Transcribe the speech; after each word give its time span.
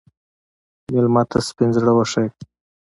مېلمه 0.91 1.23
ته 1.29 1.37
سپین 1.47 1.69
زړه 1.77 1.91
وښیه. 1.95 2.25